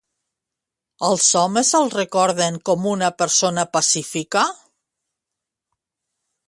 [1.09, 4.47] Els homes el recorden com una persona pacífica?